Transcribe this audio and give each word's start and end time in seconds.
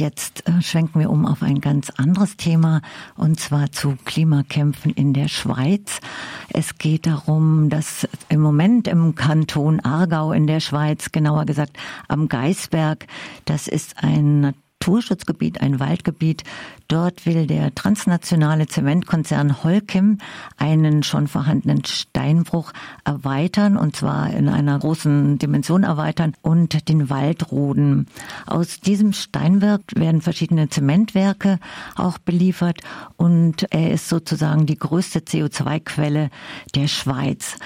Jetzt 0.00 0.48
äh, 0.48 0.62
schwenken 0.62 0.98
wir 0.98 1.10
um 1.10 1.26
auf 1.26 1.42
ein 1.42 1.60
ganz 1.60 1.90
anderes 1.90 2.38
Thema 2.38 2.80
und 3.18 3.38
zwar 3.38 3.70
zu 3.70 3.98
Klimakämpfen 4.06 4.92
in 4.92 5.12
der 5.12 5.28
Schweiz. 5.28 6.00
Es 6.48 6.78
geht 6.78 7.04
darum, 7.04 7.68
dass 7.68 8.08
im 8.30 8.40
Moment 8.40 8.88
im 8.88 9.14
Kanton 9.14 9.78
Aargau 9.80 10.32
in 10.32 10.46
der 10.46 10.60
Schweiz, 10.60 11.12
genauer 11.12 11.44
gesagt 11.44 11.76
am 12.08 12.28
Geisberg, 12.28 13.06
das 13.44 13.68
ist 13.68 14.02
ein 14.02 14.54
Naturschutzgebiet, 14.80 15.60
ein 15.60 15.78
Waldgebiet. 15.78 16.42
Dort 16.88 17.26
will 17.26 17.46
der 17.46 17.74
transnationale 17.74 18.66
Zementkonzern 18.66 19.62
Holcim 19.62 20.16
einen 20.56 21.02
schon 21.02 21.28
vorhandenen 21.28 21.84
Steinbruch 21.84 22.72
erweitern 23.04 23.76
und 23.76 23.94
zwar 23.94 24.30
in 24.30 24.48
einer 24.48 24.78
großen 24.78 25.36
Dimension 25.36 25.82
erweitern 25.82 26.34
und 26.40 26.88
den 26.88 27.10
Wald 27.10 27.52
roden. 27.52 28.06
Aus 28.46 28.80
diesem 28.80 29.12
Steinwerk 29.12 29.82
werden 29.96 30.22
verschiedene 30.22 30.70
Zementwerke 30.70 31.58
auch 31.94 32.16
beliefert 32.16 32.80
und 33.18 33.66
er 33.70 33.90
ist 33.90 34.08
sozusagen 34.08 34.64
die 34.64 34.78
größte 34.78 35.18
CO2-Quelle 35.18 36.30
der 36.74 36.88
Schweiz. 36.88 37.58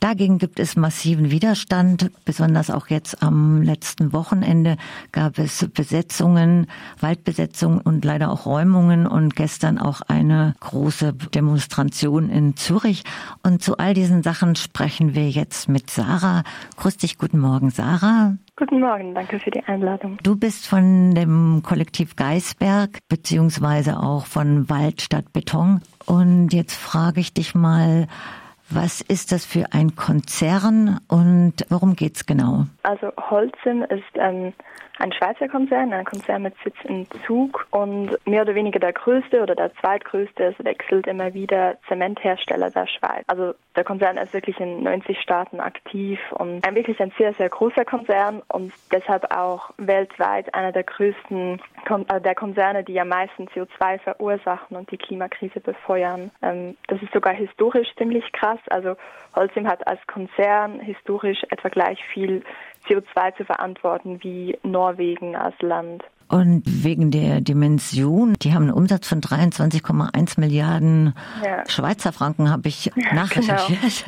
Dagegen 0.00 0.38
gibt 0.38 0.60
es 0.60 0.76
massiven 0.76 1.30
Widerstand. 1.30 2.10
Besonders 2.24 2.70
auch 2.70 2.86
jetzt 2.88 3.22
am 3.22 3.62
letzten 3.62 4.12
Wochenende 4.12 4.76
gab 5.10 5.38
es 5.38 5.68
Besetzungen, 5.74 6.68
Waldbesetzungen 7.00 7.80
und 7.80 8.04
leider 8.04 8.30
auch 8.30 8.46
Räumungen 8.46 9.06
und 9.06 9.34
gestern 9.34 9.78
auch 9.78 10.00
eine 10.02 10.54
große 10.60 11.14
Demonstration 11.34 12.30
in 12.30 12.56
Zürich. 12.56 13.02
Und 13.42 13.62
zu 13.62 13.76
all 13.78 13.92
diesen 13.92 14.22
Sachen 14.22 14.54
sprechen 14.54 15.14
wir 15.14 15.28
jetzt 15.28 15.68
mit 15.68 15.90
Sarah. 15.90 16.44
Grüß 16.76 16.98
dich, 16.98 17.18
guten 17.18 17.40
Morgen, 17.40 17.70
Sarah. 17.70 18.36
Guten 18.56 18.80
Morgen, 18.80 19.14
danke 19.14 19.38
für 19.38 19.50
die 19.50 19.62
Einladung. 19.64 20.18
Du 20.22 20.36
bist 20.36 20.66
von 20.66 21.14
dem 21.14 21.62
Kollektiv 21.64 22.16
Geisberg 22.16 22.98
beziehungsweise 23.08 24.00
auch 24.00 24.26
von 24.26 24.68
Wald 24.68 25.00
statt 25.00 25.32
Beton. 25.32 25.80
Und 26.06 26.52
jetzt 26.52 26.74
frage 26.74 27.20
ich 27.20 27.32
dich 27.32 27.54
mal, 27.54 28.08
was 28.70 29.00
ist 29.00 29.32
das 29.32 29.46
für 29.46 29.72
ein 29.72 29.96
Konzern 29.96 31.00
und 31.08 31.54
worum 31.68 31.96
geht's 31.96 32.26
genau? 32.26 32.66
Also 32.82 33.12
Holcim 33.30 33.82
ist 33.84 34.04
ähm, 34.14 34.52
ein 34.98 35.12
Schweizer 35.12 35.48
Konzern, 35.48 35.92
ein 35.92 36.04
Konzern 36.04 36.42
mit 36.42 36.54
Sitz 36.64 36.76
in 36.84 37.06
Zug 37.26 37.66
und 37.70 38.16
mehr 38.26 38.42
oder 38.42 38.54
weniger 38.54 38.78
der 38.80 38.92
größte 38.92 39.42
oder 39.42 39.54
der 39.54 39.72
zweitgrößte. 39.74 40.44
Es 40.44 40.64
wechselt 40.64 41.06
immer 41.06 41.34
wieder 41.34 41.76
Zementhersteller 41.88 42.70
der 42.70 42.86
Schweiz. 42.86 43.24
Also 43.26 43.54
der 43.76 43.84
Konzern 43.84 44.16
ist 44.16 44.32
wirklich 44.32 44.58
in 44.58 44.82
90 44.82 45.20
Staaten 45.20 45.60
aktiv 45.60 46.18
und 46.32 46.66
ein 46.66 46.74
wirklich 46.74 47.00
ein 47.00 47.12
sehr, 47.16 47.32
sehr 47.34 47.48
großer 47.48 47.84
Konzern 47.84 48.42
und 48.48 48.72
deshalb 48.92 49.32
auch 49.32 49.70
weltweit 49.76 50.52
einer 50.52 50.72
der 50.72 50.82
größten 50.82 51.60
äh, 52.08 52.20
der 52.20 52.34
Konzerne, 52.34 52.82
die 52.82 53.00
am 53.00 53.08
meisten 53.08 53.46
CO2 53.48 54.00
verursachen 54.00 54.76
und 54.76 54.90
die 54.90 54.98
Klimakrise 54.98 55.60
befeuern. 55.60 56.30
Ähm, 56.42 56.76
das 56.88 57.00
ist 57.02 57.12
sogar 57.12 57.34
historisch 57.34 57.88
ziemlich 57.96 58.30
krass. 58.32 58.58
Also 58.68 58.96
Holcim 59.34 59.68
hat 59.68 59.86
als 59.86 60.04
Konzern 60.06 60.80
historisch 60.80 61.44
etwa 61.50 61.68
gleich 61.68 62.04
viel 62.12 62.42
CO2 62.88 63.36
zu 63.36 63.44
verantworten 63.44 64.22
wie 64.22 64.58
Norwegen 64.62 65.36
als 65.36 65.54
Land. 65.60 66.02
Und 66.30 66.62
wegen 66.84 67.10
der 67.10 67.40
Dimension, 67.40 68.34
die 68.42 68.52
haben 68.52 68.64
einen 68.64 68.72
Umsatz 68.72 69.08
von 69.08 69.22
23,1 69.22 70.38
Milliarden 70.38 71.14
ja. 71.42 71.64
Schweizer 71.66 72.12
Franken, 72.12 72.50
habe 72.50 72.68
ich 72.68 72.86
ja, 72.86 72.92
nachrecherchiert. 73.14 74.04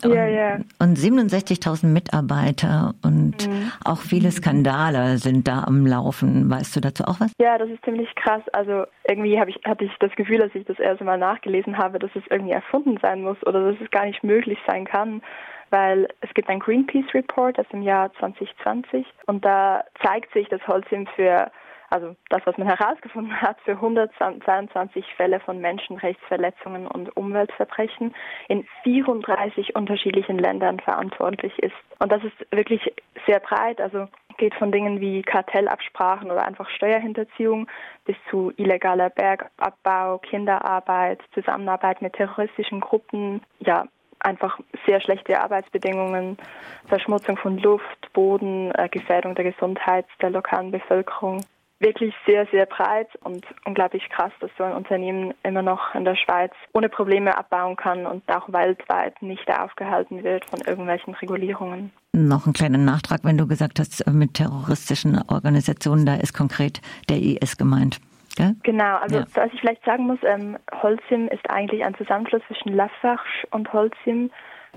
Genau. 0.00 0.14
Ja, 0.14 0.26
ja. 0.26 0.56
Und 0.78 0.96
67.000 0.96 1.86
Mitarbeiter 1.86 2.94
und 3.02 3.46
mhm. 3.48 3.70
auch 3.84 3.98
viele 3.98 4.30
Skandale 4.30 5.18
sind 5.18 5.46
da 5.46 5.64
am 5.64 5.86
Laufen. 5.86 6.48
Weißt 6.50 6.74
du 6.74 6.80
dazu 6.80 7.04
auch 7.04 7.20
was? 7.20 7.32
Ja, 7.38 7.58
das 7.58 7.68
ist 7.68 7.84
ziemlich 7.84 8.08
krass. 8.14 8.42
Also 8.54 8.84
irgendwie 9.06 9.38
habe 9.38 9.50
ich, 9.50 9.60
hatte 9.66 9.84
ich 9.84 9.92
das 10.00 10.12
Gefühl, 10.16 10.38
dass 10.38 10.54
ich 10.54 10.64
das 10.64 10.78
erste 10.78 11.04
Mal 11.04 11.18
nachgelesen 11.18 11.76
habe, 11.76 11.98
dass 11.98 12.10
es 12.14 12.22
irgendwie 12.30 12.52
erfunden 12.52 12.98
sein 13.02 13.22
muss 13.22 13.36
oder 13.44 13.72
dass 13.72 13.80
es 13.82 13.90
gar 13.90 14.06
nicht 14.06 14.24
möglich 14.24 14.58
sein 14.66 14.86
kann 14.86 15.20
weil 15.70 16.08
es 16.20 16.32
gibt 16.34 16.48
einen 16.48 16.60
Greenpeace 16.60 17.12
Report 17.14 17.58
aus 17.58 17.68
dem 17.72 17.82
Jahr 17.82 18.12
2020 18.14 19.06
und 19.26 19.44
da 19.44 19.84
zeigt 20.04 20.32
sich, 20.32 20.48
dass 20.48 20.66
Holcim 20.66 21.06
für 21.16 21.50
also 21.90 22.14
das, 22.28 22.42
was 22.44 22.56
man 22.58 22.68
herausgefunden 22.68 23.40
hat, 23.40 23.58
für 23.64 23.72
122 23.72 25.04
Fälle 25.16 25.40
von 25.40 25.60
Menschenrechtsverletzungen 25.60 26.86
und 26.86 27.16
Umweltverbrechen 27.16 28.14
in 28.48 28.66
34 28.82 29.74
unterschiedlichen 29.74 30.38
Ländern 30.38 30.80
verantwortlich 30.80 31.58
ist. 31.60 31.74
Und 31.98 32.12
das 32.12 32.22
ist 32.24 32.34
wirklich 32.50 32.92
sehr 33.26 33.40
breit, 33.40 33.80
also 33.80 34.06
geht 34.36 34.54
von 34.54 34.70
Dingen 34.70 35.00
wie 35.00 35.22
Kartellabsprachen 35.22 36.30
oder 36.30 36.46
einfach 36.46 36.68
Steuerhinterziehung 36.70 37.66
bis 38.04 38.16
zu 38.30 38.52
illegaler 38.56 39.10
Bergabbau, 39.10 40.18
Kinderarbeit, 40.18 41.20
Zusammenarbeit 41.34 42.02
mit 42.02 42.12
terroristischen 42.12 42.80
Gruppen, 42.80 43.42
ja, 43.58 43.86
einfach 44.20 44.58
sehr 44.86 45.00
schlechte 45.00 45.40
Arbeitsbedingungen, 45.40 46.36
Verschmutzung 46.88 47.36
von 47.36 47.58
Luft, 47.58 48.12
Boden, 48.12 48.72
äh, 48.72 48.88
Gefährdung 48.88 49.34
der 49.34 49.52
Gesundheit 49.52 50.06
der 50.20 50.30
lokalen 50.30 50.70
Bevölkerung. 50.70 51.44
Wirklich 51.80 52.12
sehr, 52.26 52.44
sehr 52.50 52.66
breit 52.66 53.08
und 53.22 53.46
unglaublich 53.64 54.02
krass, 54.10 54.32
dass 54.40 54.50
so 54.58 54.64
ein 54.64 54.72
Unternehmen 54.72 55.32
immer 55.44 55.62
noch 55.62 55.94
in 55.94 56.04
der 56.04 56.16
Schweiz 56.16 56.50
ohne 56.72 56.88
Probleme 56.88 57.38
abbauen 57.38 57.76
kann 57.76 58.04
und 58.04 58.28
auch 58.28 58.52
weltweit 58.52 59.22
nicht 59.22 59.48
aufgehalten 59.48 60.24
wird 60.24 60.44
von 60.44 60.60
irgendwelchen 60.60 61.14
Regulierungen. 61.14 61.92
Noch 62.12 62.46
einen 62.46 62.52
kleinen 62.52 62.84
Nachtrag, 62.84 63.20
wenn 63.22 63.38
du 63.38 63.46
gesagt 63.46 63.78
hast, 63.78 64.04
mit 64.08 64.34
terroristischen 64.34 65.22
Organisationen, 65.28 66.04
da 66.04 66.16
ist 66.16 66.34
konkret 66.34 66.80
der 67.08 67.18
IS 67.18 67.56
gemeint. 67.56 68.00
Gell? 68.38 68.54
Genau, 68.62 68.98
also 68.98 69.16
ja. 69.16 69.26
was 69.34 69.52
ich 69.52 69.60
vielleicht 69.60 69.84
sagen 69.84 70.06
muss, 70.06 70.20
ähm, 70.22 70.56
Holcim 70.80 71.26
ist 71.26 71.50
eigentlich 71.50 71.84
ein 71.84 71.96
Zusammenschluss 71.96 72.42
zwischen 72.46 72.72
Lafarge 72.72 73.48
und 73.50 73.72
Holcim. 73.72 74.30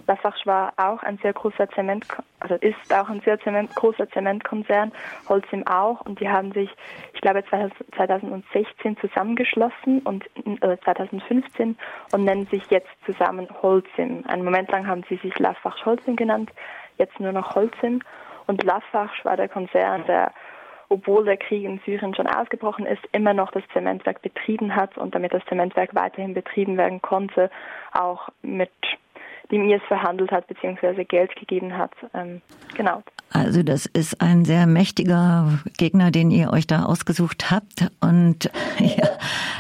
Lafarge 0.08 0.40
war 0.46 0.74
auch 0.78 1.04
ein 1.04 1.20
sehr 1.22 1.34
großer 1.34 1.70
Zement, 1.70 2.08
also 2.40 2.56
ist 2.56 2.92
auch 2.92 3.08
ein 3.10 3.22
sehr 3.22 3.40
Zement, 3.42 3.76
großer 3.76 4.10
Zementkonzern, 4.10 4.92
Holcim 5.30 5.68
auch, 5.68 6.02
und 6.02 6.20
die 6.20 6.28
haben 6.28 6.52
sich, 6.54 6.72
ich 7.14 7.22
glaube, 7.22 7.44
2016 7.46 8.98
zusammengeschlossen 8.98 10.00
und 10.00 10.26
äh, 10.62 10.78
2015 10.84 11.78
und 12.14 12.24
nennen 12.24 12.48
sich 12.48 12.64
jetzt 12.72 12.90
zusammen 13.06 13.48
Holcim. 13.62 14.24
Einen 14.28 14.44
Moment 14.44 14.72
lang 14.72 14.88
haben 14.88 15.04
sie 15.08 15.18
sich 15.18 15.38
Lafarge 15.38 15.86
Holcim 15.86 16.16
genannt, 16.16 16.50
jetzt 16.98 17.20
nur 17.20 17.32
noch 17.32 17.54
Holcim. 17.54 18.02
Und 18.48 18.64
Lafarge 18.64 19.24
war 19.24 19.38
der 19.38 19.50
Konzern, 19.50 20.04
der 20.08 20.32
obwohl 20.92 21.24
der 21.24 21.38
Krieg 21.38 21.64
in 21.64 21.80
Syrien 21.86 22.14
schon 22.14 22.28
ausgebrochen 22.28 22.86
ist, 22.86 23.02
immer 23.14 23.34
noch 23.34 23.52
das 23.52 23.64
Zementwerk 23.72 24.22
betrieben 24.22 24.76
hat 24.76 24.98
und 24.98 25.16
damit 25.16 25.34
das 25.34 25.44
Zementwerk 25.46 25.96
weiterhin 25.96 26.34
betrieben 26.34 26.76
werden 26.78 27.02
konnte, 27.02 27.50
auch 27.94 28.28
mit 28.42 28.72
dem 29.52 29.70
IS 29.70 29.82
verhandelt 29.88 30.32
hat 30.32 30.48
bzw. 30.48 31.06
Geld 31.06 31.34
gegeben 31.38 31.78
hat. 31.78 31.92
Ähm, 32.14 32.42
genau. 32.76 33.04
Also 33.32 33.64
das 33.64 33.86
ist 33.86 34.22
ein 34.22 34.44
sehr 34.44 34.68
mächtiger 34.68 35.60
Gegner, 35.78 36.12
den 36.12 36.30
ihr 36.30 36.52
euch 36.52 36.68
da 36.68 36.84
ausgesucht 36.84 37.52
habt 37.52 37.90
und 38.02 38.52
ja, 38.80 39.08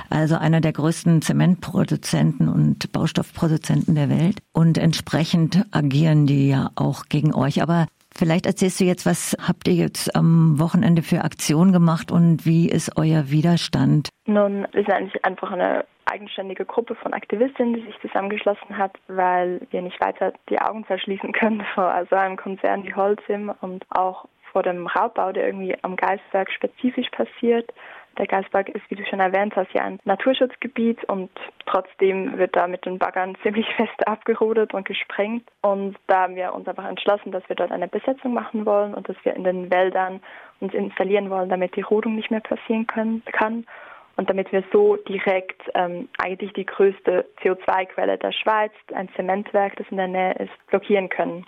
also 0.09 0.35
einer 0.35 0.59
der 0.59 0.73
größten 0.73 1.21
Zementproduzenten 1.21 2.49
und 2.49 2.91
Baustoffproduzenten 2.91 3.95
der 3.95 4.09
Welt 4.09 4.39
und 4.51 4.77
entsprechend 4.77 5.65
agieren 5.71 6.25
die 6.25 6.49
ja 6.49 6.71
auch 6.75 7.05
gegen 7.07 7.33
euch. 7.33 7.61
Aber 7.61 7.87
Vielleicht 8.15 8.45
erzählst 8.45 8.79
du 8.79 8.83
jetzt, 8.83 9.05
was 9.05 9.35
habt 9.39 9.67
ihr 9.67 9.73
jetzt 9.73 10.15
am 10.15 10.59
Wochenende 10.59 11.01
für 11.01 11.23
Aktionen 11.23 11.71
gemacht 11.71 12.11
und 12.11 12.45
wie 12.45 12.69
ist 12.69 12.97
euer 12.97 13.31
Widerstand? 13.31 14.09
Nun, 14.25 14.67
wir 14.71 14.83
sind 14.83 14.93
eigentlich 14.93 15.25
einfach 15.25 15.51
eine 15.51 15.85
eigenständige 16.05 16.65
Gruppe 16.65 16.95
von 16.95 17.13
Aktivistinnen, 17.13 17.73
die 17.73 17.85
sich 17.85 17.95
zusammengeschlossen 18.01 18.77
hat, 18.77 18.97
weil 19.07 19.61
wir 19.71 19.81
nicht 19.81 19.99
weiter 20.01 20.33
die 20.49 20.59
Augen 20.59 20.83
verschließen 20.85 21.31
können 21.31 21.63
vor 21.73 22.05
so 22.09 22.15
einem 22.15 22.37
Konzern 22.37 22.83
wie 22.83 22.93
Holcim 22.93 23.51
und 23.61 23.85
auch 23.89 24.25
vor 24.51 24.63
dem 24.63 24.87
Raubbau, 24.87 25.31
der 25.31 25.47
irgendwie 25.47 25.75
am 25.81 25.95
Geistwerk 25.95 26.51
spezifisch 26.51 27.09
passiert. 27.11 27.71
Der 28.17 28.27
Geisberg 28.27 28.69
ist, 28.69 28.83
wie 28.89 28.95
du 28.95 29.05
schon 29.05 29.19
erwähnt 29.19 29.55
hast, 29.55 29.71
ja 29.73 29.83
ein 29.83 29.99
Naturschutzgebiet 30.03 31.03
und 31.05 31.29
trotzdem 31.65 32.37
wird 32.37 32.55
da 32.55 32.67
mit 32.67 32.85
den 32.85 32.99
Baggern 32.99 33.35
ziemlich 33.43 33.67
fest 33.75 34.07
abgerodet 34.07 34.73
und 34.73 34.85
gesprengt. 34.85 35.47
Und 35.61 35.97
da 36.07 36.23
haben 36.23 36.35
wir 36.35 36.53
uns 36.53 36.67
einfach 36.67 36.87
entschlossen, 36.87 37.31
dass 37.31 37.47
wir 37.47 37.55
dort 37.55 37.71
eine 37.71 37.87
Besetzung 37.87 38.33
machen 38.33 38.65
wollen 38.65 38.93
und 38.93 39.07
dass 39.07 39.15
wir 39.23 39.35
in 39.35 39.43
den 39.43 39.71
Wäldern 39.71 40.21
uns 40.59 40.73
installieren 40.73 41.29
wollen, 41.29 41.49
damit 41.49 41.75
die 41.75 41.81
Rodung 41.81 42.15
nicht 42.15 42.31
mehr 42.31 42.41
passieren 42.41 42.85
können, 42.85 43.23
kann 43.25 43.65
und 44.17 44.29
damit 44.29 44.51
wir 44.51 44.63
so 44.71 44.97
direkt 44.97 45.61
ähm, 45.73 46.09
eigentlich 46.17 46.53
die 46.53 46.65
größte 46.65 47.25
CO2-Quelle 47.41 48.17
der 48.17 48.31
Schweiz, 48.31 48.71
ein 48.93 49.09
Zementwerk, 49.15 49.75
das 49.77 49.87
in 49.89 49.97
der 49.97 50.07
Nähe 50.07 50.33
ist, 50.33 50.67
blockieren 50.67 51.09
können. 51.09 51.45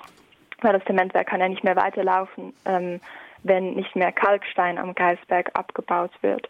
Weil 0.62 0.74
das 0.74 0.86
Zementwerk 0.86 1.27
kann 1.27 1.42
ja 1.42 1.50
nicht 1.50 1.63
mehr 1.63 1.75
weiterlaufen, 1.75 2.54
ähm, 2.66 3.00
wenn 3.44 3.74
nicht 3.74 3.95
mehr 3.95 4.12
Kalkstein 4.12 4.77
am 4.77 4.95
Geisberg 4.95 5.51
abgebaut 5.54 6.12
wird. 6.21 6.50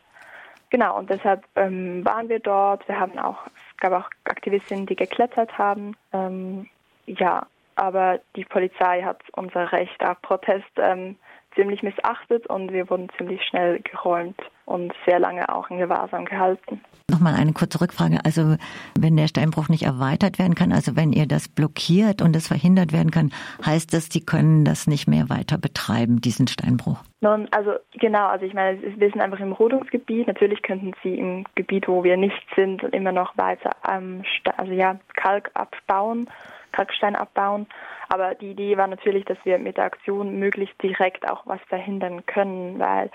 Genau, 0.74 0.98
und 0.98 1.08
deshalb 1.08 1.44
ähm, 1.56 2.04
waren 2.04 2.30
wir 2.30 2.40
dort. 2.40 2.88
Wir 2.88 3.00
haben 3.00 3.20
auch, 3.20 3.46
es 3.46 3.78
gab 3.78 3.94
auch 3.94 4.10
Aktivistinnen, 4.24 4.88
die 4.88 4.96
geklettert 4.96 5.56
haben. 5.56 5.96
Ähm, 6.12 6.68
ja, 7.06 7.46
aber 7.76 8.20
die 8.36 8.44
Polizei 8.44 9.04
hat 9.04 9.22
unser 9.34 9.72
Recht 9.72 10.04
auf 10.04 10.20
Protest 10.24 10.72
ähm, 10.78 11.16
ziemlich 11.56 11.84
missachtet 11.84 12.48
und 12.48 12.72
wir 12.72 12.90
wurden 12.90 13.10
ziemlich 13.18 13.42
schnell 13.44 13.80
geräumt 13.82 14.40
und 14.66 14.94
sehr 15.06 15.20
lange 15.20 15.48
auch 15.54 15.70
in 15.70 15.78
Gewahrsam 15.78 16.26
gehalten. 16.26 16.82
Nochmal 17.10 17.36
eine 17.36 17.54
kurze 17.54 17.82
Rückfrage. 17.82 18.20
Also 18.24 18.56
wenn 18.98 19.18
der 19.18 19.28
Steinbruch 19.28 19.68
nicht 19.70 19.84
erweitert 19.84 20.40
werden 20.40 20.56
kann, 20.56 20.72
also 20.72 20.96
wenn 20.96 21.12
ihr 21.12 21.28
das 21.28 21.48
blockiert 21.48 22.22
und 22.22 22.36
es 22.36 22.48
verhindert 22.48 22.94
werden 22.94 23.12
kann, 23.12 23.32
heißt 23.66 23.94
das, 23.94 24.10
die 24.10 24.26
können 24.26 24.64
das 24.64 24.88
nicht 24.88 25.08
mehr 25.08 25.30
weiter 25.30 25.58
betreiben, 25.58 26.22
diesen 26.22 26.48
Steinbruch? 26.48 27.04
Nun, 27.22 27.48
also 27.52 27.74
genau, 28.00 28.28
also 28.28 28.46
ich 28.46 28.54
meine, 28.54 28.82
wir 28.82 29.10
sind 29.10 29.22
einfach 29.22 29.40
im 29.40 29.52
Rodungsgebiet. 29.52 30.28
Natürlich 30.28 30.62
könnten 30.62 30.94
sie 31.04 31.16
im 31.16 31.46
Gebiet, 31.56 31.88
wo 31.88 32.04
wir 32.04 32.18
nicht 32.18 32.44
sind, 32.56 32.84
immer 32.84 33.12
noch 33.12 33.38
weiter 33.38 33.72
ähm, 33.90 34.24
also 34.58 34.72
ja, 34.72 35.00
Kalk 35.16 35.52
abbauen, 35.54 36.30
Kalkstein 36.74 37.16
abbauen. 37.16 37.68
Aber 38.10 38.36
die 38.36 38.52
Idee 38.52 38.78
war 38.78 38.88
natürlich, 38.88 39.24
dass 39.26 39.38
wir 39.46 39.58
mit 39.58 39.78
der 39.78 39.86
Aktion 39.86 40.38
möglichst 40.38 40.82
direkt 40.84 41.30
auch 41.30 41.44
was 41.46 41.62
verhindern 41.70 42.26
können, 42.26 42.78
weil 42.80 43.10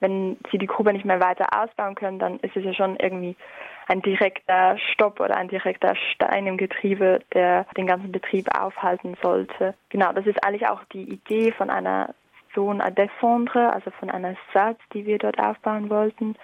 wenn 0.00 0.36
sie 0.52 0.58
die 0.58 0.66
Grube 0.66 0.92
nicht 0.92 1.04
mehr 1.04 1.20
weiter 1.20 1.48
ausbauen 1.60 1.96
können, 1.96 2.20
dann 2.20 2.38
ist 2.40 2.56
es 2.56 2.64
ja 2.64 2.72
schon 2.72 2.96
irgendwie 2.96 3.36
ein 3.88 4.02
direkter 4.02 4.76
Stopp 4.92 5.18
oder 5.18 5.36
ein 5.36 5.48
direkter 5.48 5.96
Stein 5.96 6.46
im 6.46 6.56
Getriebe, 6.56 7.20
der 7.34 7.64
den 7.76 7.86
ganzen 7.86 8.12
Betrieb 8.12 8.46
aufhalten 8.56 9.16
sollte. 9.22 9.74
Genau, 9.88 10.12
das 10.12 10.26
ist 10.26 10.44
eigentlich 10.44 10.68
auch 10.68 10.84
die 10.92 11.10
Idee 11.10 11.52
von 11.52 11.70
einer 11.70 12.14
Zone 12.54 12.84
à 12.84 12.90
défendre, 12.90 13.72
also 13.72 13.90
von 13.90 14.10
einer 14.10 14.34
Satz, 14.52 14.78
die 14.92 15.06
wir 15.06 15.18
dort 15.18 15.38
aufbauen 15.38 15.90
wollten. 15.90 16.36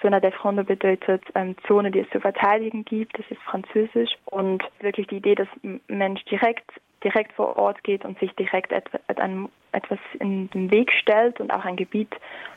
Zone 0.00 0.16
à 0.16 0.20
défendre 0.20 0.64
bedeutet 0.64 1.22
ähm, 1.34 1.56
Zone, 1.66 1.90
die 1.90 2.00
es 2.00 2.10
zu 2.10 2.20
verteidigen 2.20 2.84
gibt, 2.84 3.18
das 3.18 3.26
ist 3.30 3.40
französisch. 3.42 4.10
Und 4.26 4.62
wirklich 4.80 5.06
die 5.06 5.16
Idee, 5.16 5.34
dass 5.34 5.48
Mensch 5.88 6.24
direkt 6.24 6.70
direkt 7.04 7.32
vor 7.34 7.56
Ort 7.56 7.82
geht 7.84 8.04
und 8.04 8.18
sich 8.18 8.32
direkt 8.32 8.72
etwas 8.72 9.98
in 10.18 10.50
den 10.50 10.70
Weg 10.70 10.90
stellt 10.92 11.40
und 11.40 11.52
auch 11.52 11.64
ein 11.64 11.76
Gebiet, 11.76 12.12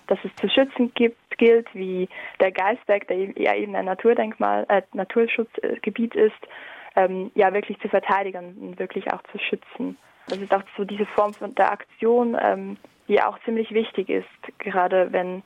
das 0.07 0.17
es 0.23 0.33
zu 0.35 0.49
schützen 0.49 0.91
gibt, 0.95 1.37
gilt, 1.37 1.67
wie 1.73 2.09
der 2.39 2.51
Geisberg, 2.51 3.07
der 3.07 3.17
ja 3.39 3.53
eben 3.55 3.75
ein 3.75 3.85
Naturdenkmal, 3.85 4.65
äh, 4.69 4.81
Naturschutzgebiet 4.93 6.15
ist, 6.15 6.47
ähm, 6.95 7.31
ja 7.35 7.53
wirklich 7.53 7.79
zu 7.79 7.89
verteidigen 7.89 8.57
und 8.61 8.79
wirklich 8.79 9.11
auch 9.13 9.21
zu 9.31 9.37
schützen. 9.37 9.97
Das 10.27 10.39
ist 10.39 10.53
auch 10.53 10.63
so 10.77 10.83
diese 10.83 11.05
Form 11.05 11.33
von 11.33 11.53
der 11.55 11.71
Aktion, 11.71 12.37
ähm, 12.41 12.77
die 13.07 13.21
auch 13.21 13.39
ziemlich 13.45 13.71
wichtig 13.71 14.09
ist, 14.09 14.59
gerade 14.59 15.11
wenn 15.11 15.43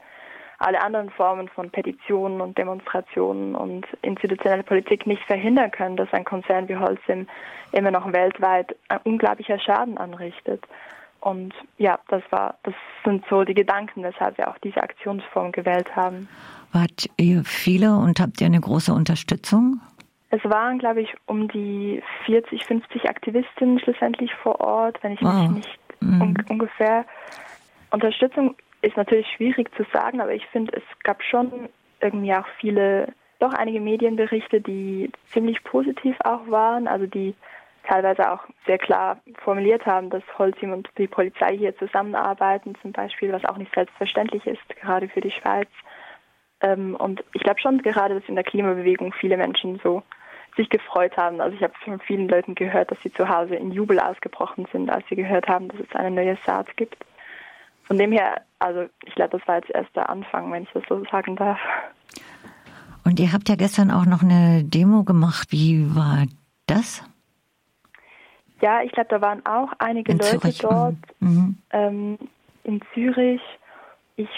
alle 0.59 0.81
anderen 0.81 1.09
Formen 1.09 1.47
von 1.50 1.69
Petitionen 1.69 2.41
und 2.41 2.57
Demonstrationen 2.57 3.55
und 3.55 3.85
institutionelle 4.01 4.63
Politik 4.63 5.05
nicht 5.07 5.23
verhindern 5.23 5.71
können, 5.71 5.97
dass 5.97 6.11
ein 6.13 6.23
Konzern 6.23 6.67
wie 6.69 6.77
Holcim 6.77 7.27
immer 7.71 7.91
noch 7.91 8.11
weltweit 8.11 8.75
ein 8.89 9.00
unglaublicher 9.03 9.59
Schaden 9.59 9.97
anrichtet. 9.97 10.63
Und 11.19 11.53
ja, 11.77 12.00
das 12.09 12.21
war, 12.31 12.55
das 12.63 12.73
sind 13.05 13.23
so 13.29 13.44
die 13.44 13.53
Gedanken, 13.53 14.03
weshalb 14.03 14.38
wir 14.38 14.50
auch 14.50 14.57
diese 14.57 14.83
Aktionsform 14.83 15.53
gewählt 15.53 15.95
haben. 15.95 16.27
Wart 16.73 17.09
ihr 17.17 17.44
viele 17.45 17.95
und 17.95 18.19
habt 18.19 18.41
ihr 18.41 18.47
eine 18.47 18.59
große 18.59 18.94
Unterstützung? 18.94 19.79
Es 20.31 20.44
waren, 20.44 20.79
glaube 20.79 21.01
ich, 21.01 21.13
um 21.27 21.47
die 21.47 22.01
40, 22.25 22.65
50 22.65 23.07
Aktivistinnen 23.07 23.79
schlussendlich 23.79 24.33
vor 24.33 24.59
Ort, 24.59 24.97
wenn 25.01 25.13
ich 25.13 25.21
mich 25.21 25.31
oh. 25.31 25.51
nicht 25.51 25.79
un 26.01 26.35
ungefähr. 26.49 27.06
Unterstützung 27.91 28.56
ist 28.83 28.97
natürlich 28.97 29.27
schwierig 29.35 29.74
zu 29.75 29.83
sagen, 29.94 30.21
aber 30.21 30.33
ich 30.33 30.45
finde, 30.47 30.74
es 30.77 30.83
gab 31.03 31.24
schon 31.24 31.69
irgendwie 32.01 32.33
auch 32.33 32.47
viele, 32.59 33.13
doch 33.39 33.53
einige 33.53 33.80
Medienberichte, 33.80 34.62
die 34.62 35.12
ziemlich 35.31 35.63
positiv 35.63 36.15
auch 36.24 36.47
waren, 36.50 36.88
also 36.88 37.06
die 37.06 37.33
teilweise 37.88 38.31
auch 38.31 38.44
sehr 38.65 38.77
klar 38.77 39.21
formuliert 39.44 39.85
haben, 39.85 40.09
dass 40.09 40.24
Holcim 40.38 40.71
und 40.71 40.89
die 40.97 41.07
Polizei 41.07 41.57
hier 41.57 41.77
zusammenarbeiten, 41.77 42.75
zum 42.81 42.91
Beispiel, 42.91 43.31
was 43.31 43.45
auch 43.45 43.57
nicht 43.57 43.74
selbstverständlich 43.74 44.45
ist, 44.47 44.62
gerade 44.81 45.09
für 45.09 45.21
die 45.21 45.31
Schweiz. 45.31 45.69
Ähm, 46.62 46.95
und 46.95 47.24
ich 47.33 47.44
glaube 47.44 47.59
schon 47.59 47.80
gerade, 47.80 48.15
dass 48.15 48.30
in 48.30 48.35
der 48.35 48.44
Klimabewegung 48.44 49.13
viele 49.13 49.38
Menschen 49.38 49.80
so 49.83 50.03
sich 50.56 50.69
gefreut 50.69 51.18
haben. 51.18 51.41
Also 51.41 51.56
ich 51.56 51.63
habe 51.63 51.74
von 51.83 52.00
vielen 52.00 52.27
Leuten 52.27 52.56
gehört, 52.56 52.91
dass 52.91 53.01
sie 53.01 53.12
zu 53.12 53.27
Hause 53.27 53.56
in 53.56 53.71
Jubel 53.71 54.00
ausgebrochen 54.00 54.68
sind, 54.71 54.89
als 54.89 55.06
sie 55.09 55.15
gehört 55.15 55.47
haben, 55.47 55.68
dass 55.69 55.80
es 55.80 55.95
eine 55.95 56.12
neue 56.12 56.38
Saat 56.45 56.75
gibt. 56.77 57.03
Von 57.83 57.97
dem 57.97 58.12
her, 58.12 58.41
also 58.59 58.88
ich 59.06 59.15
glaube, 59.15 59.38
das 59.38 59.47
war 59.47 59.56
jetzt 59.57 59.69
erst 59.71 59.95
der 59.95 60.09
Anfang, 60.09 60.51
wenn 60.51 60.63
ich 60.63 60.69
das 60.74 60.83
so 60.88 61.03
sagen 61.12 61.35
darf. 61.35 61.59
Und 63.03 63.19
ihr 63.19 63.33
habt 63.33 63.50
ja 63.50 63.56
gestern 63.56 63.91
auch 63.91 64.06
noch 64.06 64.24
eine 64.24 64.63
Demo 64.63 65.03
gemacht. 65.03 65.51
Wie 65.51 65.94
war 65.95 66.25
das? 66.68 67.03
Ja, 68.62 68.81
ich 68.81 68.94
glaube, 68.94 69.09
da 69.09 69.21
waren 69.21 69.45
auch 69.45 69.74
einige 69.80 70.13
in 70.13 70.19
Leute 70.19 70.39
Zürich. 70.39 70.57
dort 70.59 70.95
mhm. 71.19 71.57
ähm, 71.71 72.18
in 72.63 72.81
Zürich. 72.94 73.41
Ich 74.15 74.30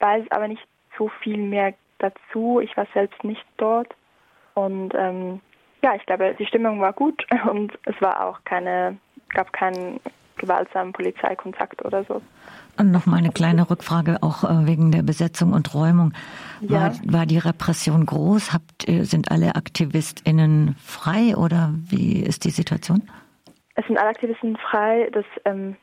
weiß 0.00 0.24
aber 0.30 0.48
nicht 0.48 0.66
so 0.96 1.08
viel 1.22 1.36
mehr 1.36 1.74
dazu. 1.98 2.60
Ich 2.60 2.76
war 2.76 2.86
selbst 2.92 3.22
nicht 3.22 3.44
dort. 3.56 3.94
Und 4.54 4.94
ähm, 4.96 5.40
ja, 5.82 5.94
ich 5.94 6.04
glaube, 6.06 6.34
die 6.36 6.46
Stimmung 6.46 6.80
war 6.80 6.92
gut 6.92 7.24
und 7.50 7.78
es 7.84 7.94
war 8.00 8.26
auch 8.26 8.40
keine, 8.44 8.98
gab 9.28 9.52
keinen 9.52 10.00
gewaltsamen 10.38 10.92
Polizeikontakt 10.92 11.84
oder 11.84 12.04
so. 12.04 12.20
Und 12.78 12.92
noch 12.92 13.06
mal 13.06 13.16
eine 13.16 13.30
kleine 13.30 13.68
Rückfrage 13.68 14.18
auch 14.22 14.44
äh, 14.44 14.66
wegen 14.66 14.92
der 14.92 15.02
Besetzung 15.02 15.52
und 15.52 15.74
Räumung. 15.74 16.12
War, 16.60 16.92
ja. 16.92 17.00
war 17.04 17.26
die 17.26 17.38
Repression 17.38 18.06
groß? 18.06 18.52
Habt, 18.52 18.86
sind 18.86 19.30
alle 19.30 19.56
AktivistInnen 19.56 20.76
frei 20.78 21.36
oder 21.36 21.72
wie 21.88 22.20
ist 22.20 22.44
die 22.44 22.50
Situation? 22.50 23.02
Es 23.74 23.86
sind 23.86 23.98
alle 23.98 24.10
Aktivisten 24.10 24.56
frei. 24.56 25.08
Das, 25.12 25.24
ähm, 25.44 25.76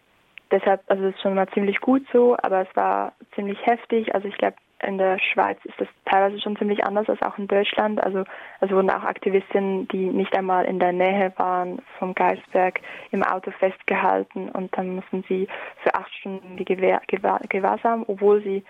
deshalb, 0.52 0.82
also 0.88 1.04
das 1.04 1.16
ist 1.16 1.22
schon 1.22 1.36
mal 1.36 1.48
ziemlich 1.50 1.80
gut 1.82 2.06
so, 2.12 2.36
aber 2.42 2.62
es 2.62 2.76
war 2.76 3.14
ziemlich 3.36 3.58
heftig. 3.66 4.14
Also 4.14 4.28
ich 4.28 4.38
glaube, 4.38 4.56
in 4.82 4.98
der 4.98 5.20
Schweiz 5.20 5.58
ist 5.64 5.80
das 5.80 5.88
teilweise 6.06 6.40
schon 6.42 6.58
ziemlich 6.58 6.84
anders 6.84 7.10
als 7.10 7.22
auch 7.22 7.38
in 7.38 7.48
Deutschland. 7.48 8.04
Also 8.04 8.24
es 8.60 8.70
wurden 8.70 8.90
auch 8.90 9.04
Aktivistinnen, 9.04 9.88
die 9.88 10.08
nicht 10.08 10.36
einmal 10.36 10.66
in 10.66 10.80
der 10.80 10.92
Nähe 10.92 11.34
waren 11.38 11.82
vom 11.98 12.14
Geisberg, 12.14 12.82
im 13.12 13.24
Auto 13.24 13.52
festgehalten 13.52 14.50
und 14.50 14.78
dann 14.78 14.96
mussten 14.96 15.24
sie 15.28 15.48
für 15.84 15.94
acht 15.96 16.14
Stunden 16.16 16.58
die 16.58 16.66
Gewehr, 16.66 17.02
Gewahr, 17.08 17.40
Gewahrsam, 17.50 18.04
obwohl 18.08 18.44
sie 18.44 18.64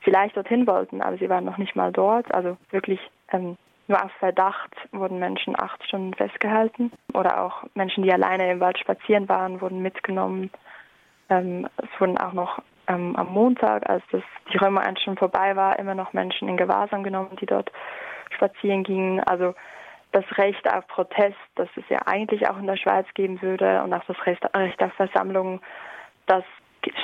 vielleicht 0.00 0.36
dorthin 0.36 0.66
wollten, 0.66 1.00
aber 1.00 1.16
sie 1.18 1.28
waren 1.28 1.44
noch 1.44 1.58
nicht 1.58 1.76
mal 1.76 1.92
dort. 1.92 2.32
Also 2.34 2.56
wirklich 2.70 3.00
ähm, 3.32 3.56
nur 3.88 4.04
auf 4.04 4.12
Verdacht 4.18 4.74
wurden 4.92 5.18
Menschen 5.18 5.58
acht 5.58 5.84
Stunden 5.84 6.14
festgehalten. 6.14 6.92
Oder 7.14 7.42
auch 7.42 7.64
Menschen, 7.74 8.02
die 8.02 8.12
alleine 8.12 8.50
im 8.50 8.60
Wald 8.60 8.78
spazieren 8.78 9.28
waren, 9.28 9.60
wurden 9.60 9.82
mitgenommen. 9.82 10.50
Ähm, 11.28 11.68
es 11.76 12.00
wurden 12.00 12.18
auch 12.18 12.32
noch 12.32 12.62
ähm, 12.88 13.16
am 13.16 13.32
Montag, 13.32 13.88
als 13.88 14.02
das, 14.10 14.22
die 14.52 14.58
Römer 14.58 14.82
schon 15.02 15.16
vorbei 15.16 15.56
war, 15.56 15.78
immer 15.78 15.94
noch 15.94 16.12
Menschen 16.12 16.48
in 16.48 16.56
Gewahrsam 16.56 17.02
genommen, 17.02 17.36
die 17.40 17.46
dort 17.46 17.70
spazieren 18.34 18.82
gingen. 18.82 19.20
Also 19.20 19.54
das 20.12 20.24
Recht 20.36 20.72
auf 20.72 20.86
Protest, 20.88 21.38
das 21.54 21.68
es 21.76 21.84
ja 21.88 22.00
eigentlich 22.06 22.48
auch 22.48 22.58
in 22.58 22.66
der 22.66 22.76
Schweiz 22.76 23.06
geben 23.14 23.40
würde, 23.42 23.82
und 23.82 23.92
auch 23.94 24.04
das 24.04 24.26
Recht, 24.26 24.44
Recht 24.54 24.82
auf 24.82 24.92
Versammlung, 24.94 25.60
das 26.26 26.44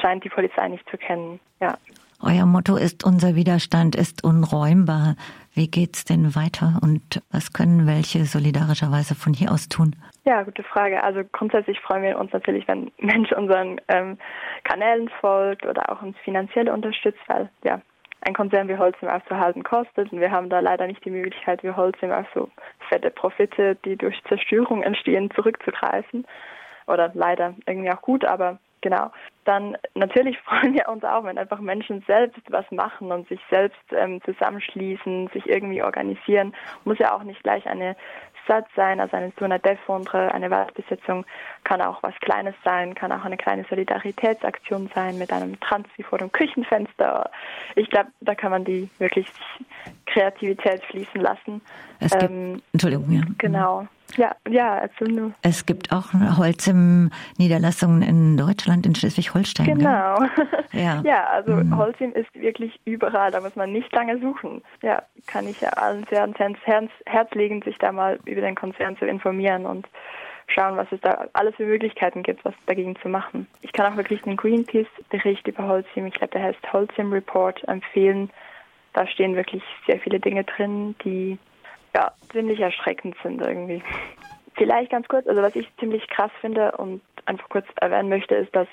scheint 0.01 0.25
die 0.25 0.29
Polizei 0.29 0.69
nicht 0.69 0.89
zu 0.91 0.99
kennen. 0.99 1.41
Ja. 1.61 1.77
Euer 2.21 2.47
Motto 2.47 2.77
ist, 2.77 3.05
unser 3.05 3.37
Widerstand 3.37 3.95
ist 3.95 4.25
unräumbar. 4.25 5.15
Wie 5.55 5.71
geht's 5.71 6.05
denn 6.05 6.35
weiter 6.35 6.81
und 6.83 7.23
was 7.31 7.53
können 7.53 7.87
welche 7.87 8.25
solidarischerweise 8.25 9.15
von 9.15 9.33
hier 9.33 9.53
aus 9.53 9.69
tun? 9.69 9.95
Ja, 10.25 10.43
gute 10.43 10.65
Frage. 10.65 11.03
Also 11.03 11.23
grundsätzlich 11.31 11.81
freuen 11.81 12.03
wir 12.03 12.19
uns 12.19 12.33
natürlich, 12.33 12.67
wenn 12.67 12.91
Mensch 12.99 13.31
unseren 13.33 13.81
ähm, 13.89 14.19
Kanälen 14.65 15.09
folgt 15.21 15.65
oder 15.65 15.91
auch 15.91 16.03
uns 16.03 16.17
finanziell 16.25 16.69
unterstützt, 16.69 17.21
weil 17.29 17.49
ja 17.63 17.81
ein 18.23 18.35
Konzern 18.35 18.69
wie 18.69 18.77
Holcim 18.77 19.09
aufzuhalten 19.09 19.63
kostet 19.63 20.13
und 20.13 20.21
wir 20.21 20.33
haben 20.33 20.51
da 20.51 20.59
leider 20.59 20.89
nicht 20.89 21.05
die 21.05 21.11
Möglichkeit, 21.11 21.63
wie 21.63 21.71
Holcim 21.71 22.11
auf 22.11 22.27
so 22.35 22.51
fette 22.89 23.11
Profite, 23.11 23.77
die 23.85 23.97
durch 23.97 24.21
Zerstörung 24.29 24.83
entstehen, 24.83 25.31
zurückzugreifen. 25.31 26.27
Oder 26.87 27.11
leider 27.15 27.55
irgendwie 27.67 27.91
auch 27.91 28.01
gut, 28.01 28.25
aber 28.25 28.59
Genau. 28.81 29.11
Dann 29.45 29.77
natürlich 29.95 30.39
freuen 30.45 30.75
wir 30.75 30.89
uns 30.89 31.05
auch, 31.05 31.25
wenn 31.25 31.39
einfach 31.39 31.61
Menschen 31.61 32.03
selbst 32.07 32.41
was 32.49 32.71
machen 32.71 33.13
und 33.13 33.29
sich 33.29 33.41
selbst 33.51 33.81
ähm, 33.93 34.21
zusammenschließen, 34.25 35.29
sich 35.33 35.47
irgendwie 35.49 35.83
organisieren. 35.83 36.55
Muss 36.85 36.99
ja 36.99 37.15
auch 37.15 37.23
nicht 37.23 37.43
gleich 37.43 37.67
eine 37.67 37.97
Satz 38.49 38.67
sein, 38.75 38.99
also 38.99 39.17
eine 39.17 39.35
Zone 39.37 39.61
Defondre, 39.61 40.33
eine 40.33 40.51
Waldbesetzung 40.51 41.25
kann 41.65 41.83
auch 41.83 42.03
was 42.03 42.15
Kleines 42.21 42.55
sein, 42.65 42.95
kann 42.95 43.13
auch 43.13 43.25
eine 43.25 43.37
kleine 43.37 43.65
Solidaritätsaktion 43.69 44.91
sein 44.95 45.19
mit 45.19 45.31
einem 45.33 45.61
Transfi 45.61 46.03
vor 46.03 46.19
dem 46.19 46.33
Küchenfenster. 46.33 47.31
Ich 47.77 47.91
glaube, 47.91 48.09
da 48.21 48.35
kann 48.35 48.51
man 48.51 48.65
die 48.65 48.89
wirklich 48.99 49.27
Kreativität 50.07 50.83
fließen 50.85 51.21
lassen. 51.21 51.61
Es 52.01 52.13
gibt, 52.13 52.31
ähm, 52.31 52.63
Entschuldigung, 52.73 53.13
ja. 53.13 53.23
Genau. 53.37 53.87
Ja, 54.17 54.35
ja, 54.49 54.89
nur. 55.01 55.33
Es 55.43 55.67
gibt 55.67 55.93
auch 55.93 56.13
Holz 56.39 56.67
im 56.67 57.11
Niederlassungen 57.37 58.03
in 58.03 58.37
Deutschland, 58.37 58.87
in 58.87 58.95
Schleswig-Holstein. 58.95 59.67
Genau. 59.67 60.19
Ja. 60.73 61.03
ja, 61.05 61.27
also 61.27 61.53
mhm. 61.53 61.77
Holcim 61.77 62.13
ist 62.13 62.35
wirklich 62.35 62.81
überall, 62.85 63.31
da 63.31 63.41
muss 63.41 63.57
man 63.57 63.73
nicht 63.73 63.93
lange 63.93 64.19
suchen. 64.21 64.63
Ja, 64.83 65.03
kann 65.27 65.47
ich 65.47 65.61
ja 65.61 65.71
allen 65.71 66.07
sehr 66.11 66.23
ans 66.23 66.39
Herz, 66.65 66.91
Herz 67.07 67.31
legen, 67.35 67.63
sich 67.63 67.79
da 67.79 67.93
mal 67.93 68.19
über 68.25 68.41
den 68.41 68.55
Konzern 68.55 68.97
zu 68.97 69.07
informieren 69.07 69.67
und 69.67 69.87
schauen, 70.49 70.77
was 70.77 70.91
es 70.91 71.01
da 71.01 71.27
alles 71.35 71.55
für 71.57 71.67
Möglichkeiten 71.67 72.23
gibt, 72.23 72.45
was 72.45 72.55
dagegen 72.67 72.97
zu 72.97 73.09
machen. 73.09 73.47
Ich 73.61 73.73
kann 73.73 73.93
auch 73.93 73.97
wirklich 73.97 74.23
den 74.23 74.37
Greenpeace-Bericht 74.37 75.47
über 75.47 75.67
Holcim, 75.67 76.07
ich 76.07 76.15
glaube, 76.15 76.33
der 76.33 76.43
heißt 76.43 76.73
Holcim 76.73 77.13
Report, 77.13 77.63
empfehlen. 77.69 78.31
Da 78.95 79.07
stehen 79.07 79.37
wirklich 79.37 79.63
sehr 79.87 80.01
viele 80.01 80.19
Dinge 80.19 80.45
drin, 80.45 80.95
die 81.05 81.39
ja 81.95 82.13
ziemlich 82.33 82.61
erschreckend 82.61 83.17
sind 83.23 83.41
irgendwie. 83.41 83.83
Vielleicht 84.55 84.91
ganz 84.91 85.07
kurz, 85.09 85.27
also 85.27 85.43
was 85.43 85.55
ich 85.57 85.69
ziemlich 85.79 86.07
krass 86.09 86.33
finde 86.41 86.73
und 86.73 87.01
einfach 87.27 87.49
kurz 87.49 87.67
erwähnen 87.77 88.09
möchte, 88.09 88.35
ist, 88.35 88.55
dass 88.55 88.67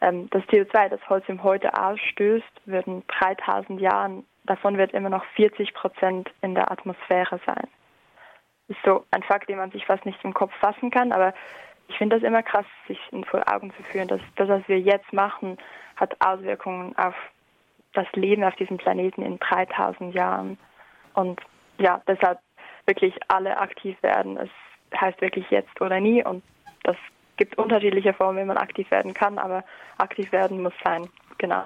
ähm, 0.00 0.28
das 0.30 0.42
CO2, 0.44 0.88
das 0.88 1.08
Holcim 1.08 1.42
heute 1.42 1.72
ausstößt, 1.74 2.46
wird 2.66 2.86
in 2.86 3.02
3000 3.06 3.80
Jahren, 3.80 4.26
davon 4.44 4.76
wird 4.76 4.92
immer 4.92 5.10
noch 5.10 5.24
40 5.36 5.74
Prozent 5.74 6.30
in 6.42 6.54
der 6.54 6.70
Atmosphäre 6.70 7.40
sein. 7.46 7.66
Ist 8.68 8.80
so 8.84 9.04
ein 9.10 9.22
Fakt, 9.22 9.48
den 9.48 9.56
man 9.56 9.70
sich 9.70 9.86
fast 9.86 10.04
nicht 10.06 10.22
im 10.22 10.34
Kopf 10.34 10.52
fassen 10.60 10.90
kann, 10.90 11.12
aber 11.12 11.34
ich 11.88 11.98
finde 11.98 12.16
das 12.16 12.26
immer 12.26 12.42
krass, 12.42 12.66
sich 12.86 12.98
vor 13.28 13.42
Augen 13.52 13.72
zu 13.76 13.82
führen, 13.82 14.08
dass 14.08 14.20
das, 14.36 14.48
was 14.48 14.68
wir 14.68 14.78
jetzt 14.78 15.12
machen, 15.12 15.58
hat 15.96 16.16
Auswirkungen 16.24 16.96
auf 16.96 17.14
das 17.92 18.06
Leben 18.12 18.44
auf 18.44 18.54
diesem 18.54 18.78
Planeten 18.78 19.22
in 19.22 19.38
3000 19.40 20.14
Jahren. 20.14 20.56
Und 21.14 21.40
ja, 21.78 22.00
deshalb 22.06 22.38
wirklich 22.86 23.14
alle 23.28 23.58
aktiv 23.58 23.96
werden. 24.02 24.36
Es 24.36 24.50
heißt 24.98 25.20
wirklich 25.20 25.48
jetzt 25.50 25.80
oder 25.80 26.00
nie 26.00 26.24
und 26.24 26.42
das 26.82 26.96
gibt 27.36 27.56
unterschiedliche 27.58 28.12
Formen, 28.12 28.38
wie 28.38 28.44
man 28.44 28.58
aktiv 28.58 28.90
werden 28.90 29.14
kann, 29.14 29.38
aber 29.38 29.64
aktiv 29.98 30.30
werden 30.32 30.62
muss 30.62 30.74
sein. 30.84 31.08
Genau. 31.38 31.64